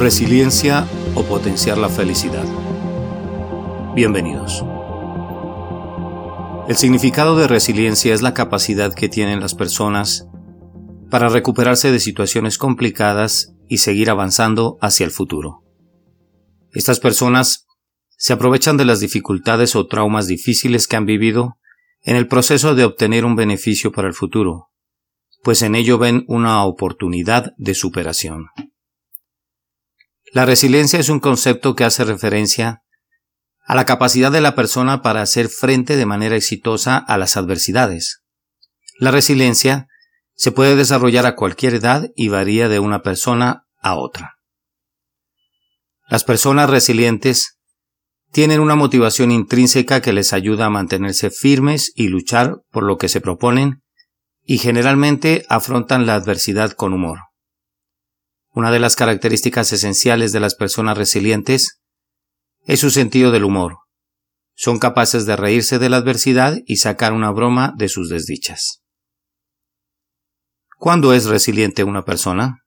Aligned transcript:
Resiliencia 0.00 0.88
o 1.14 1.24
potenciar 1.24 1.76
la 1.76 1.90
felicidad. 1.90 2.46
Bienvenidos. 3.94 4.64
El 6.68 6.76
significado 6.76 7.36
de 7.36 7.46
resiliencia 7.46 8.14
es 8.14 8.22
la 8.22 8.32
capacidad 8.32 8.94
que 8.94 9.10
tienen 9.10 9.40
las 9.40 9.54
personas 9.54 10.26
para 11.10 11.28
recuperarse 11.28 11.92
de 11.92 12.00
situaciones 12.00 12.56
complicadas 12.56 13.52
y 13.68 13.76
seguir 13.76 14.08
avanzando 14.08 14.78
hacia 14.80 15.04
el 15.04 15.10
futuro. 15.10 15.64
Estas 16.72 16.98
personas 16.98 17.66
se 18.16 18.32
aprovechan 18.32 18.78
de 18.78 18.86
las 18.86 19.00
dificultades 19.00 19.76
o 19.76 19.86
traumas 19.86 20.26
difíciles 20.26 20.88
que 20.88 20.96
han 20.96 21.04
vivido 21.04 21.58
en 22.04 22.16
el 22.16 22.26
proceso 22.26 22.74
de 22.74 22.86
obtener 22.86 23.26
un 23.26 23.36
beneficio 23.36 23.92
para 23.92 24.08
el 24.08 24.14
futuro, 24.14 24.70
pues 25.42 25.60
en 25.60 25.74
ello 25.74 25.98
ven 25.98 26.24
una 26.26 26.64
oportunidad 26.64 27.52
de 27.58 27.74
superación. 27.74 28.46
La 30.32 30.46
resiliencia 30.46 31.00
es 31.00 31.08
un 31.08 31.18
concepto 31.18 31.74
que 31.74 31.84
hace 31.84 32.04
referencia 32.04 32.82
a 33.66 33.74
la 33.74 33.84
capacidad 33.84 34.30
de 34.30 34.40
la 34.40 34.54
persona 34.54 35.02
para 35.02 35.22
hacer 35.22 35.48
frente 35.48 35.96
de 35.96 36.06
manera 36.06 36.36
exitosa 36.36 36.98
a 36.98 37.18
las 37.18 37.36
adversidades. 37.36 38.22
La 38.98 39.10
resiliencia 39.10 39.88
se 40.34 40.52
puede 40.52 40.76
desarrollar 40.76 41.26
a 41.26 41.34
cualquier 41.34 41.74
edad 41.74 42.08
y 42.14 42.28
varía 42.28 42.68
de 42.68 42.78
una 42.78 43.02
persona 43.02 43.64
a 43.80 43.96
otra. 43.96 44.36
Las 46.08 46.24
personas 46.24 46.70
resilientes 46.70 47.58
tienen 48.32 48.60
una 48.60 48.76
motivación 48.76 49.32
intrínseca 49.32 50.00
que 50.00 50.12
les 50.12 50.32
ayuda 50.32 50.66
a 50.66 50.70
mantenerse 50.70 51.30
firmes 51.30 51.92
y 51.96 52.08
luchar 52.08 52.58
por 52.70 52.84
lo 52.84 52.98
que 52.98 53.08
se 53.08 53.20
proponen 53.20 53.82
y 54.44 54.58
generalmente 54.58 55.44
afrontan 55.48 56.06
la 56.06 56.14
adversidad 56.14 56.72
con 56.72 56.92
humor. 56.92 57.29
Una 58.52 58.72
de 58.72 58.80
las 58.80 58.96
características 58.96 59.72
esenciales 59.72 60.32
de 60.32 60.40
las 60.40 60.56
personas 60.56 60.98
resilientes 60.98 61.80
es 62.62 62.80
su 62.80 62.90
sentido 62.90 63.30
del 63.30 63.44
humor. 63.44 63.78
Son 64.54 64.78
capaces 64.78 65.24
de 65.24 65.36
reírse 65.36 65.78
de 65.78 65.88
la 65.88 65.98
adversidad 65.98 66.58
y 66.66 66.76
sacar 66.76 67.12
una 67.12 67.30
broma 67.30 67.72
de 67.76 67.88
sus 67.88 68.08
desdichas. 68.08 68.82
¿Cuándo 70.76 71.14
es 71.14 71.26
resiliente 71.26 71.84
una 71.84 72.04
persona? 72.04 72.64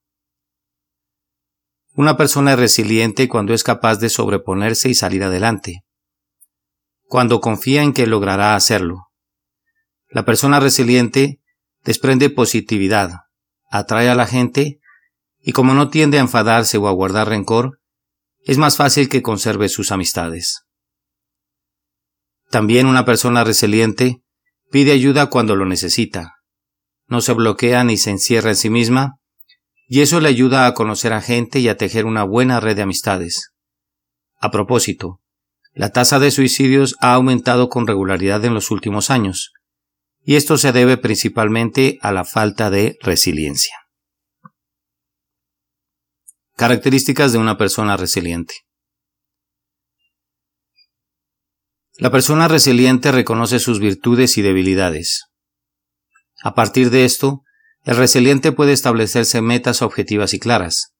Una 1.95 2.15
persona 2.15 2.53
es 2.53 2.59
resiliente 2.59 3.27
cuando 3.27 3.53
es 3.53 3.63
capaz 3.63 3.97
de 3.97 4.09
sobreponerse 4.09 4.89
y 4.89 4.95
salir 4.95 5.23
adelante, 5.23 5.83
cuando 7.03 7.41
confía 7.41 7.83
en 7.83 7.93
que 7.93 8.08
logrará 8.08 8.55
hacerlo. 8.55 9.09
La 10.08 10.25
persona 10.25 10.59
resiliente 10.59 11.41
desprende 11.83 12.30
positividad, 12.30 13.11
atrae 13.69 14.09
a 14.09 14.15
la 14.15 14.25
gente 14.25 14.80
y 15.44 15.52
como 15.52 15.73
no 15.73 15.89
tiende 15.89 16.17
a 16.17 16.22
enfadarse 16.22 16.77
o 16.77 16.88
a 16.88 16.91
guardar 16.91 17.27
rencor, 17.27 17.80
es 18.45 18.58
más 18.58 18.77
fácil 18.77 19.09
que 19.09 19.22
conserve 19.22 19.67
sus 19.67 19.91
amistades. 19.91 20.63
También 22.49 22.88
una 22.88 23.03
persona 23.03 23.44
resiliente 23.44 24.23
pide 24.71 24.94
ayuda 24.94 25.30
cuando 25.30 25.55
lo 25.55 25.66
necesita. 25.66 26.36
No 27.08 27.19
se 27.19 27.33
bloquea 27.33 27.83
ni 27.83 27.97
se 27.97 28.11
encierra 28.11 28.52
en 28.52 28.55
sí 28.55 28.69
misma, 28.69 29.17
y 29.86 30.02
eso 30.02 30.21
le 30.21 30.30
ayuda 30.30 30.66
a 30.66 30.73
conocer 30.73 31.11
a 31.11 31.21
gente 31.21 31.59
y 31.59 31.67
a 31.67 31.77
tejer 31.77 32.05
una 32.05 32.23
buena 32.23 32.59
red 32.59 32.77
de 32.77 32.83
amistades. 32.83 33.52
A 34.39 34.49
propósito, 34.49 35.19
la 35.73 35.91
tasa 35.91 36.19
de 36.19 36.31
suicidios 36.31 36.95
ha 37.02 37.14
aumentado 37.14 37.67
con 37.67 37.86
regularidad 37.86 38.45
en 38.45 38.53
los 38.53 38.71
últimos 38.71 39.09
años, 39.09 39.52
y 40.23 40.36
esto 40.36 40.58
se 40.58 40.71
debe 40.71 40.97
principalmente 40.97 41.99
a 42.02 42.14
la 42.14 42.23
falta 42.23 42.69
de 42.69 42.97
resiliencia. 43.02 43.83
Características 46.64 47.33
de 47.33 47.39
una 47.39 47.58
persona 47.58 47.97
resiliente. 47.97 48.53
La 51.98 52.10
persona 52.10 52.48
resiliente 52.48 53.11
reconoce 53.11 53.60
sus 53.60 53.82
virtudes 53.82 54.37
y 54.37 54.42
debilidades. 54.43 55.26
A 56.42 56.55
partir 56.55 56.89
de 56.89 57.04
esto, 57.04 57.42
el 57.83 57.98
resiliente 57.98 58.54
puede 58.54 58.71
establecerse 58.71 59.42
metas 59.42 59.82
objetivas 59.82 60.33
y 60.33 60.39
claras, 60.39 60.93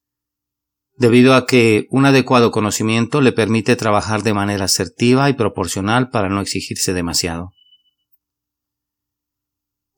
debido 0.98 1.34
a 1.34 1.46
que 1.46 1.88
un 1.92 2.06
adecuado 2.06 2.52
conocimiento 2.52 3.22
le 3.22 3.32
permite 3.32 3.78
trabajar 3.78 4.22
de 4.22 4.34
manera 4.34 4.66
asertiva 4.66 5.30
y 5.30 5.34
proporcional 5.34 6.10
para 6.10 6.28
no 6.28 6.42
exigirse 6.42 6.92
demasiado. 6.92 7.52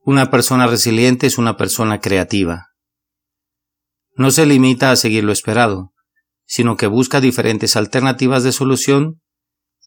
Una 0.04 0.30
persona 0.30 0.68
resiliente 0.68 1.26
es 1.26 1.40
una 1.40 1.58
persona 1.58 2.02
creativa, 2.02 2.75
no 4.16 4.32
se 4.32 4.46
limita 4.46 4.92
a 4.92 4.96
seguir 4.96 5.24
lo 5.24 5.32
esperado, 5.32 5.94
sino 6.46 6.78
que 6.78 6.88
busca 6.88 7.22
diferentes 7.22 7.76
alternativas 7.76 8.44
de 8.44 8.52
solución, 8.52 9.22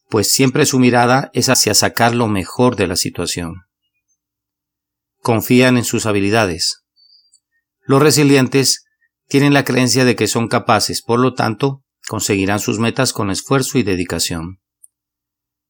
pues 0.09 0.33
siempre 0.33 0.67
su 0.67 0.79
mirada 0.79 1.31
es 1.33 1.49
hacia 1.49 1.75
sacar 1.75 2.15
lo 2.15 2.29
mejor 2.29 2.77
de 2.77 2.87
la 2.87 2.97
situación. 2.97 3.63
Confían 5.21 5.77
en 5.77 5.85
sus 5.85 6.07
habilidades. 6.07 6.85
Los 7.85 8.03
resilientes 8.03 8.85
tienen 9.27 9.53
la 9.53 9.65
creencia 9.65 10.05
de 10.05 10.17
que 10.17 10.27
son 10.27 10.49
capaces, 10.49 11.03
por 11.03 11.21
lo 11.21 11.35
tanto, 11.35 11.83
conseguirán 12.07 12.61
sus 12.61 12.79
metas 12.79 13.13
con 13.13 13.31
esfuerzo 13.31 13.79
y 13.79 13.83
dedicación. 13.83 14.61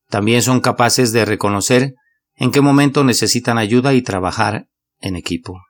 También 0.08 0.42
son 0.42 0.60
capaces 0.60 1.12
de 1.12 1.24
reconocer 1.24 1.94
en 2.34 2.50
qué 2.50 2.60
momento 2.60 3.04
necesitan 3.04 3.58
ayuda 3.58 3.94
y 3.94 4.02
trabajar 4.02 4.68
en 5.00 5.16
equipo. 5.16 5.60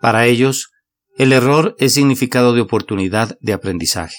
Para 0.00 0.26
ellos, 0.26 0.70
el 1.16 1.32
error 1.32 1.74
es 1.78 1.94
significado 1.94 2.52
de 2.52 2.60
oportunidad 2.60 3.38
de 3.40 3.52
aprendizaje. 3.52 4.16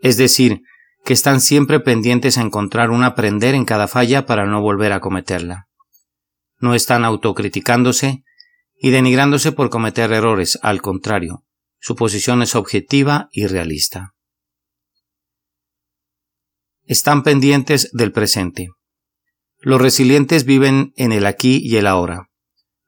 Es 0.00 0.16
decir, 0.16 0.62
que 1.04 1.12
están 1.12 1.40
siempre 1.40 1.80
pendientes 1.80 2.38
a 2.38 2.42
encontrar 2.42 2.90
un 2.90 3.04
aprender 3.04 3.54
en 3.54 3.64
cada 3.64 3.88
falla 3.88 4.26
para 4.26 4.46
no 4.46 4.60
volver 4.60 4.92
a 4.92 5.00
cometerla. 5.00 5.68
No 6.58 6.74
están 6.74 7.04
autocriticándose 7.04 8.22
y 8.76 8.90
denigrándose 8.90 9.52
por 9.52 9.70
cometer 9.70 10.12
errores, 10.12 10.58
al 10.62 10.82
contrario, 10.82 11.44
su 11.80 11.96
posición 11.96 12.42
es 12.42 12.54
objetiva 12.54 13.28
y 13.32 13.46
realista. 13.46 14.14
Están 16.84 17.22
pendientes 17.22 17.90
del 17.92 18.12
presente. 18.12 18.68
Los 19.58 19.80
resilientes 19.80 20.44
viven 20.44 20.92
en 20.96 21.12
el 21.12 21.26
aquí 21.26 21.60
y 21.62 21.76
el 21.76 21.86
ahora. 21.86 22.28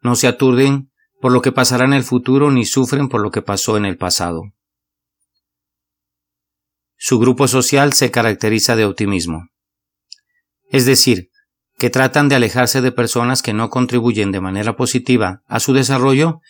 No 0.01 0.17
se 0.17 0.27
aturden 0.27 0.91
por 1.25 1.33
lo 1.33 1.41
que 1.41 1.53
pasará 1.53 1.87
en 1.87 1.95
el 1.95 2.05
futuro 2.05 2.51
ni 2.51 2.67
sufren 2.67 3.09
por 3.09 3.23
lo 3.23 3.31
que 3.31 3.41
pasó 3.41 3.79
en 3.79 3.87
el 3.87 3.97
pasado. 3.97 4.53
Su 6.99 7.19
grupo 7.19 7.49
social 7.49 7.95
se 7.95 8.11
caracteriza 8.11 8.77
de 8.77 8.85
optimismo. 8.85 9.49
Es 10.71 10.85
decir, 10.85 11.31
que 11.79 11.89
tratan 11.89 12.29
de 12.29 12.35
alejarse 12.35 12.83
de 12.83 12.93
personas 12.93 13.41
que 13.41 13.55
no 13.55 13.71
contribuyen 13.71 14.33
de 14.33 14.43
manera 14.43 14.77
positiva 14.77 15.43
a 15.47 15.61
su 15.61 15.73
desarrollo 15.73 16.43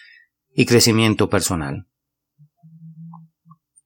y 0.52 0.66
crecimiento 0.66 1.28
personal. 1.28 1.86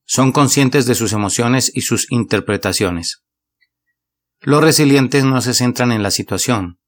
Son 0.06 0.32
conscientes 0.32 0.86
de 0.86 0.94
sus 0.94 1.12
emociones 1.12 1.70
y 1.74 1.82
sus 1.82 2.10
interpretaciones. 2.10 3.24
Los 4.40 4.64
resilientes 4.64 5.22
no 5.24 5.42
se 5.42 5.52
centran 5.52 5.92
en 5.92 6.02
la 6.02 6.10
situación, 6.10 6.78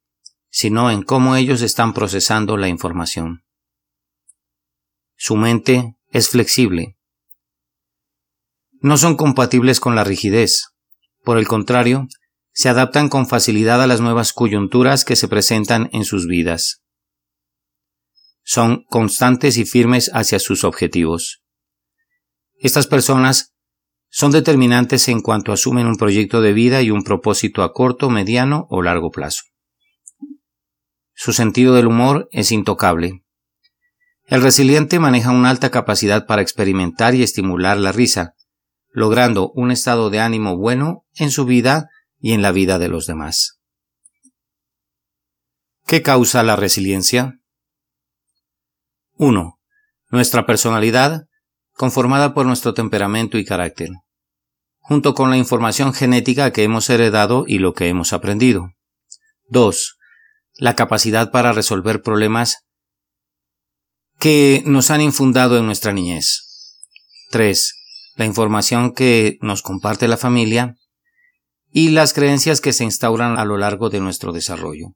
sino 0.49 0.91
en 0.91 1.03
cómo 1.03 1.37
ellos 1.37 1.61
están 1.61 1.93
procesando 1.93 2.57
la 2.57 2.69
información. 2.69 3.43
Su 5.23 5.37
mente 5.37 5.99
es 6.13 6.31
flexible. 6.31 6.97
No 8.81 8.97
son 8.97 9.19
compatibles 9.19 9.79
con 9.79 9.95
la 9.95 10.03
rigidez. 10.03 10.69
Por 11.23 11.37
el 11.37 11.47
contrario, 11.47 12.09
se 12.55 12.71
adaptan 12.71 13.11
con 13.11 13.29
facilidad 13.29 13.83
a 13.83 13.87
las 13.87 14.01
nuevas 14.01 14.33
coyunturas 14.33 15.05
que 15.05 15.17
se 15.17 15.29
presentan 15.29 15.91
en 15.93 16.07
sus 16.07 16.27
vidas. 16.27 16.83
Son 18.45 18.85
constantes 18.89 19.59
y 19.59 19.67
firmes 19.67 20.11
hacia 20.15 20.39
sus 20.39 20.65
objetivos. 20.65 21.43
Estas 22.59 22.87
personas 22.87 23.55
son 24.09 24.33
determinantes 24.33 25.07
en 25.09 25.21
cuanto 25.21 25.53
asumen 25.53 25.87
un 25.87 25.99
proyecto 25.99 26.41
de 26.41 26.55
vida 26.55 26.81
y 26.81 26.91
un 26.91 27.05
propósito 27.05 27.63
a 27.63 27.75
corto, 27.75 28.09
mediano 28.09 28.67
o 28.71 28.81
largo 28.81 29.11
plazo. 29.11 29.43
Su 31.13 31.35
sentido 31.35 31.75
del 31.75 31.89
humor 31.89 32.31
es 32.33 32.53
intocable. 32.53 33.23
El 34.31 34.43
resiliente 34.43 35.01
maneja 35.01 35.33
una 35.33 35.51
alta 35.51 35.73
capacidad 35.73 36.25
para 36.25 36.41
experimentar 36.41 37.17
y 37.17 37.25
estimular 37.25 37.77
la 37.77 37.91
risa, 37.91 38.35
logrando 38.93 39.51
un 39.57 39.73
estado 39.73 40.09
de 40.09 40.21
ánimo 40.21 40.57
bueno 40.57 41.05
en 41.17 41.33
su 41.33 41.47
vida 41.47 41.89
y 42.21 42.33
en 42.33 42.41
la 42.41 42.53
vida 42.53 42.79
de 42.79 42.89
los 42.89 43.07
demás. 43.07 43.59
¿Qué 45.85 46.01
causa 46.03 46.45
la 46.45 46.55
resiliencia? 46.55 47.41
1. 49.15 49.59
Nuestra 50.11 50.47
personalidad, 50.47 51.27
conformada 51.73 52.33
por 52.33 52.47
nuestro 52.47 52.73
temperamento 52.73 53.37
y 53.37 53.45
carácter, 53.45 53.91
junto 54.79 55.15
con 55.15 55.31
la 55.31 55.39
información 55.39 55.93
genética 55.93 56.53
que 56.53 56.63
hemos 56.63 56.89
heredado 56.89 57.47
y 57.49 57.59
lo 57.59 57.75
que 57.75 57.89
hemos 57.89 58.13
aprendido. 58.13 58.71
2. 59.49 59.99
La 60.55 60.77
capacidad 60.77 61.33
para 61.33 61.53
resolver 61.53 62.01
problemas 62.01 62.70
que 64.21 64.63
nos 64.67 64.91
han 64.91 65.01
infundado 65.01 65.59
en 65.59 65.65
nuestra 65.65 65.93
niñez. 65.93 66.77
3. 67.31 67.75
La 68.17 68.27
información 68.27 68.93
que 68.93 69.39
nos 69.41 69.63
comparte 69.63 70.09
la 70.09 70.19
familia 70.19 70.77
y 71.73 71.89
las 71.89 72.13
creencias 72.13 72.61
que 72.61 72.75
se 72.75 72.85
instauran 72.85 73.39
a 73.39 73.47
lo 73.47 73.57
largo 73.57 73.89
de 73.89 74.01
nuestro 74.01 74.33
desarrollo. 74.33 74.95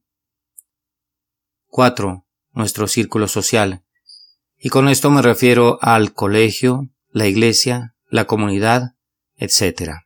4. 1.69 2.27
Nuestro 2.53 2.87
círculo 2.87 3.27
social. 3.27 3.83
Y 4.59 4.69
con 4.69 4.89
esto 4.89 5.11
me 5.11 5.23
refiero 5.23 5.79
al 5.81 6.13
colegio, 6.13 6.91
la 7.09 7.27
iglesia, 7.27 7.97
la 8.11 8.27
comunidad, 8.27 8.95
etc. 9.37 10.03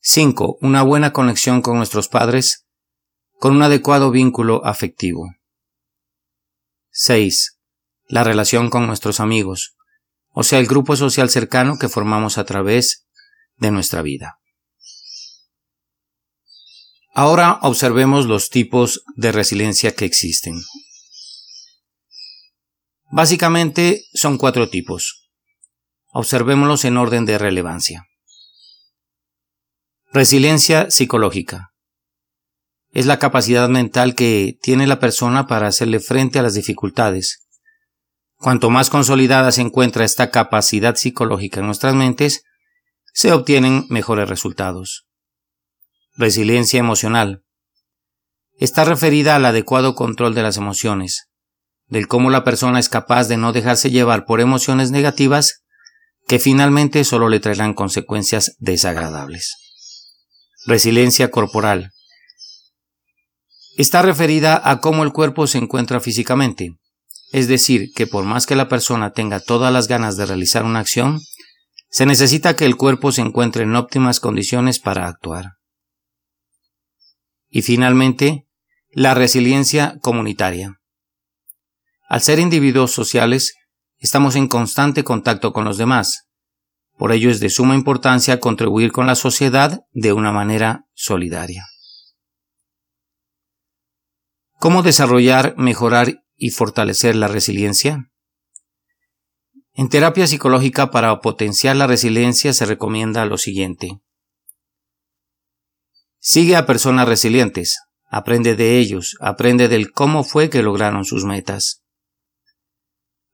5. 0.00 0.58
Una 0.60 0.82
buena 0.82 1.14
conexión 1.14 1.62
con 1.62 1.78
nuestros 1.78 2.08
padres, 2.08 2.66
con 3.38 3.56
un 3.56 3.62
adecuado 3.62 4.10
vínculo 4.10 4.64
afectivo. 4.66 5.30
6. 6.90 7.53
La 8.06 8.24
relación 8.24 8.70
con 8.70 8.86
nuestros 8.86 9.20
amigos, 9.20 9.76
o 10.30 10.42
sea, 10.42 10.58
el 10.58 10.66
grupo 10.66 10.96
social 10.96 11.30
cercano 11.30 11.78
que 11.78 11.88
formamos 11.88 12.38
a 12.38 12.44
través 12.44 13.06
de 13.56 13.70
nuestra 13.70 14.02
vida. 14.02 14.40
Ahora 17.14 17.60
observemos 17.62 18.26
los 18.26 18.50
tipos 18.50 19.04
de 19.14 19.30
resiliencia 19.30 19.94
que 19.94 20.04
existen. 20.04 20.60
Básicamente 23.12 24.02
son 24.12 24.36
cuatro 24.36 24.68
tipos. 24.68 25.30
Observémoslos 26.12 26.84
en 26.84 26.96
orden 26.96 27.26
de 27.26 27.38
relevancia. 27.38 28.08
Resiliencia 30.12 30.90
psicológica. 30.90 31.70
Es 32.90 33.06
la 33.06 33.20
capacidad 33.20 33.68
mental 33.68 34.16
que 34.16 34.58
tiene 34.60 34.88
la 34.88 34.98
persona 34.98 35.46
para 35.46 35.68
hacerle 35.68 36.00
frente 36.00 36.40
a 36.40 36.42
las 36.42 36.54
dificultades. 36.54 37.43
Cuanto 38.44 38.68
más 38.68 38.90
consolidada 38.90 39.52
se 39.52 39.62
encuentra 39.62 40.04
esta 40.04 40.30
capacidad 40.30 40.96
psicológica 40.96 41.60
en 41.60 41.66
nuestras 41.66 41.94
mentes, 41.94 42.42
se 43.14 43.32
obtienen 43.32 43.86
mejores 43.88 44.28
resultados. 44.28 45.06
Resiliencia 46.14 46.78
emocional. 46.78 47.42
Está 48.58 48.84
referida 48.84 49.34
al 49.34 49.46
adecuado 49.46 49.94
control 49.94 50.34
de 50.34 50.42
las 50.42 50.58
emociones, 50.58 51.30
del 51.86 52.06
cómo 52.06 52.28
la 52.28 52.44
persona 52.44 52.78
es 52.78 52.90
capaz 52.90 53.28
de 53.28 53.38
no 53.38 53.54
dejarse 53.54 53.90
llevar 53.90 54.26
por 54.26 54.42
emociones 54.42 54.90
negativas 54.90 55.64
que 56.26 56.38
finalmente 56.38 57.04
solo 57.04 57.30
le 57.30 57.40
traerán 57.40 57.72
consecuencias 57.72 58.56
desagradables. 58.58 59.54
Resiliencia 60.66 61.30
corporal. 61.30 61.92
Está 63.78 64.02
referida 64.02 64.60
a 64.62 64.82
cómo 64.82 65.02
el 65.02 65.14
cuerpo 65.14 65.46
se 65.46 65.56
encuentra 65.56 65.98
físicamente, 65.98 66.74
es 67.34 67.48
decir, 67.48 67.92
que 67.96 68.06
por 68.06 68.24
más 68.24 68.46
que 68.46 68.54
la 68.54 68.68
persona 68.68 69.10
tenga 69.10 69.40
todas 69.40 69.72
las 69.72 69.88
ganas 69.88 70.16
de 70.16 70.24
realizar 70.24 70.62
una 70.62 70.78
acción, 70.78 71.18
se 71.90 72.06
necesita 72.06 72.54
que 72.54 72.64
el 72.64 72.76
cuerpo 72.76 73.10
se 73.10 73.22
encuentre 73.22 73.64
en 73.64 73.74
óptimas 73.74 74.20
condiciones 74.20 74.78
para 74.78 75.08
actuar. 75.08 75.54
Y 77.48 77.62
finalmente, 77.62 78.46
la 78.92 79.14
resiliencia 79.14 79.98
comunitaria. 80.00 80.78
Al 82.08 82.20
ser 82.20 82.38
individuos 82.38 82.92
sociales, 82.92 83.56
estamos 83.98 84.36
en 84.36 84.46
constante 84.46 85.02
contacto 85.02 85.52
con 85.52 85.64
los 85.64 85.76
demás. 85.76 86.28
Por 86.96 87.10
ello 87.10 87.30
es 87.30 87.40
de 87.40 87.50
suma 87.50 87.74
importancia 87.74 88.38
contribuir 88.38 88.92
con 88.92 89.08
la 89.08 89.16
sociedad 89.16 89.80
de 89.90 90.12
una 90.12 90.30
manera 90.30 90.84
solidaria. 90.94 91.66
¿Cómo 94.60 94.84
desarrollar, 94.84 95.56
mejorar 95.58 96.23
y 96.36 96.50
fortalecer 96.50 97.16
la 97.16 97.28
resiliencia? 97.28 98.10
En 99.72 99.88
terapia 99.88 100.26
psicológica 100.26 100.90
para 100.90 101.20
potenciar 101.20 101.76
la 101.76 101.86
resiliencia 101.86 102.52
se 102.52 102.64
recomienda 102.64 103.26
lo 103.26 103.38
siguiente. 103.38 104.00
Sigue 106.20 106.56
a 106.56 106.64
personas 106.64 107.08
resilientes, 107.08 107.80
aprende 108.08 108.54
de 108.54 108.78
ellos, 108.78 109.16
aprende 109.20 109.68
del 109.68 109.90
cómo 109.90 110.22
fue 110.24 110.48
que 110.48 110.62
lograron 110.62 111.04
sus 111.04 111.24
metas. 111.24 111.82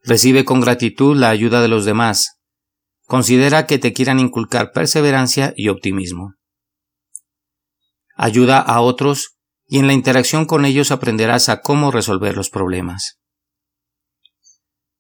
Recibe 0.03 0.45
con 0.47 0.61
gratitud 0.61 1.15
la 1.17 1.29
ayuda 1.29 1.61
de 1.61 1.69
los 1.69 1.85
demás. 1.85 2.41
Considera 3.07 3.67
que 3.67 3.79
te 3.79 3.93
quieran 3.93 4.19
inculcar 4.19 4.73
perseverancia 4.73 5.53
y 5.57 5.69
optimismo. 5.69 6.35
Ayuda 8.17 8.61
a 8.61 8.81
otros 8.81 9.37
y 9.73 9.79
en 9.79 9.87
la 9.87 9.93
interacción 9.93 10.47
con 10.47 10.65
ellos 10.65 10.91
aprenderás 10.91 11.49
a 11.49 11.61
cómo 11.61 11.93
resolver 11.93 12.37
los 12.37 12.51
problemas. 12.51 13.21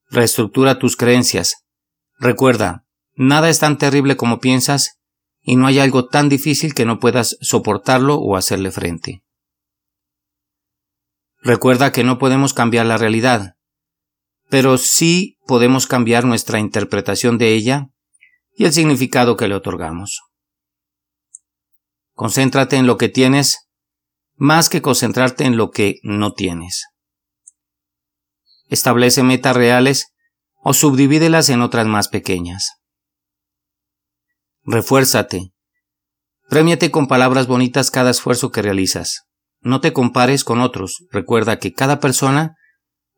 Reestructura 0.09 0.79
tus 0.79 0.97
creencias. 0.97 1.65
Recuerda, 2.21 2.85
nada 3.17 3.49
es 3.49 3.59
tan 3.59 3.79
terrible 3.79 4.17
como 4.17 4.39
piensas 4.39 5.01
y 5.41 5.57
no 5.57 5.67
hay 5.67 5.81
algo 5.81 6.07
tan 6.07 6.29
difícil 6.29 6.73
que 6.73 6.85
no 6.85 7.01
puedas 7.01 7.37
soportarlo 7.41 8.15
o 8.15 8.37
hacerle 8.37 8.71
frente. 8.71 9.25
Recuerda 11.43 11.91
que 11.91 12.05
no 12.05 12.19
podemos 12.19 12.55
cambiar 12.55 12.87
la 12.87 12.97
realidad, 12.97 13.55
pero 14.51 14.79
sí 14.79 15.37
podemos 15.49 15.89
cambiar 15.89 16.25
nuestra 16.25 16.61
interpretación 16.61 17.39
de 17.39 17.55
ella 17.55 17.89
y 18.55 18.67
el 18.67 18.73
significado 18.73 19.37
que 19.37 19.49
le 19.49 19.57
otorgamos. 19.57 20.21
Concéntrate 22.15 22.77
en 22.77 22.87
lo 22.87 22.99
que 22.99 23.09
tienes 23.09 23.70
más 24.41 24.71
que 24.71 24.81
concentrarte 24.81 25.45
en 25.45 25.59
lo 25.59 25.71
que 25.71 26.01
no 26.03 26.33
tienes. 26.33 26.87
Establece 28.71 29.23
metas 29.23 29.55
reales 29.55 30.15
o 30.63 30.73
subdivídelas 30.73 31.51
en 31.51 31.61
otras 31.61 31.87
más 31.87 32.09
pequeñas. 32.09 32.71
Refuérzate. 34.63 35.53
Premiate 36.49 36.91
con 36.91 37.07
palabras 37.07 37.49
bonitas 37.49 37.91
cada 37.91 38.11
esfuerzo 38.11 38.51
que 38.51 38.63
realizas. 38.63 39.27
No 39.61 39.83
te 39.83 39.93
compares 39.93 40.43
con 40.43 40.63
otros. 40.63 41.05
Recuerda 41.11 41.59
que 41.59 41.75
cada 41.75 42.01
persona 42.01 42.57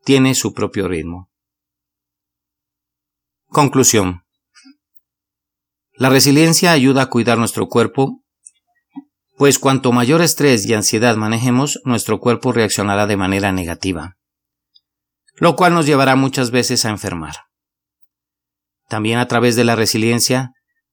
tiene 0.03 0.35
su 0.35 0.53
propio 0.53 0.89
ritmo. 0.89 1.29
Conclusión. 3.47 4.25
La 5.93 6.09
resiliencia 6.09 6.73
ayuda 6.73 7.03
a 7.03 7.09
cuidar 7.09 7.37
nuestro 7.37 7.69
cuerpo, 7.69 8.22
pues 9.37 9.59
cuanto 9.59 9.91
mayor 9.91 10.21
estrés 10.21 10.65
y 10.65 10.73
ansiedad 10.73 11.15
manejemos, 11.15 11.79
nuestro 11.85 12.19
cuerpo 12.19 12.51
reaccionará 12.51 13.07
de 13.07 13.17
manera 13.17 13.51
negativa, 13.51 14.15
lo 15.35 15.55
cual 15.55 15.73
nos 15.73 15.85
llevará 15.85 16.15
muchas 16.15 16.51
veces 16.51 16.85
a 16.85 16.89
enfermar. 16.89 17.35
También 18.87 19.19
a 19.19 19.27
través 19.27 19.55
de 19.55 19.63
la 19.63 19.75
resiliencia 19.75 20.51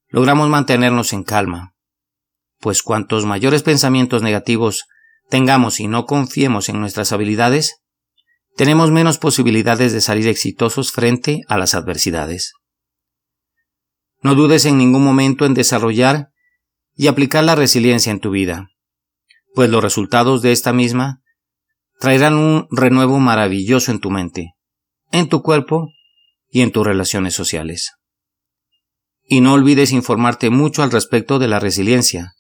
logramos 0.09 0.49
mantenernos 0.49 1.13
en 1.13 1.23
calma, 1.23 1.75
pues 2.59 2.83
cuantos 2.83 3.27
mayores 3.27 3.63
pensamientos 3.63 4.23
negativos 4.23 4.85
tengamos 5.29 5.81
y 5.81 5.87
no 5.87 6.07
confiemos 6.07 6.69
en 6.69 6.81
nuestras 6.81 7.13
habilidades, 7.13 7.77
tenemos 8.57 8.91
menos 8.91 9.19
posibilidades 9.19 9.93
de 9.93 10.01
salir 10.01 10.29
exitosos 10.29 10.93
frente 10.93 11.43
a 11.49 11.57
las 11.57 11.75
adversidades. 11.75 12.55
No 14.23 14.35
dudes 14.35 14.67
en 14.67 14.77
ningún 14.77 15.05
momento 15.05 15.47
en 15.47 15.55
desarrollar 15.55 16.31
y 17.01 17.07
aplicar 17.07 17.43
la 17.45 17.55
resiliencia 17.55 18.13
en 18.13 18.21
tu 18.21 18.31
vida, 18.31 18.69
pues 19.55 19.71
los 19.71 19.83
resultados 19.83 20.43
de 20.43 20.53
esta 20.53 20.75
misma 20.75 21.23
traerán 21.99 22.35
un 22.35 22.69
renuevo 22.71 23.19
maravilloso 23.19 23.91
en 23.91 24.01
tu 24.01 24.11
mente, 24.11 24.53
en 25.11 25.31
tu 25.31 25.41
cuerpo 25.41 25.89
y 26.51 26.61
en 26.61 26.73
tus 26.73 26.87
relaciones 26.87 27.33
sociales. 27.33 27.93
Y 29.25 29.41
no 29.41 29.55
olvides 29.55 29.93
informarte 29.93 30.51
mucho 30.51 30.83
al 30.83 30.91
respecto 30.91 31.39
de 31.39 31.49
la 31.49 31.59
resiliencia. 31.59 32.35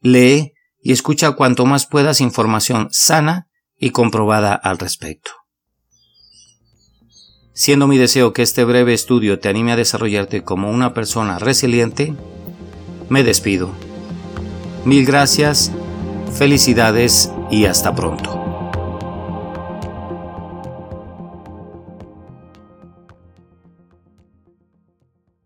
Lee 0.00 0.54
y 0.80 0.92
escucha 0.92 1.32
cuanto 1.32 1.66
más 1.66 1.86
puedas 1.86 2.22
información 2.22 2.88
sana 2.90 3.50
y 3.76 3.90
comprobada 3.90 4.54
al 4.54 4.78
respecto. 4.78 5.30
Siendo 7.52 7.86
mi 7.86 7.98
deseo 7.98 8.32
que 8.32 8.40
este 8.40 8.64
breve 8.64 8.94
estudio 8.94 9.40
te 9.40 9.50
anime 9.50 9.72
a 9.72 9.76
desarrollarte 9.76 10.42
como 10.42 10.70
una 10.70 10.94
persona 10.94 11.38
resiliente, 11.38 12.14
me 13.08 13.22
despido. 13.22 13.70
Mil 14.84 15.06
gracias, 15.06 15.72
felicidades 16.36 17.32
y 17.50 17.66
hasta 17.66 17.94
pronto. 17.94 18.43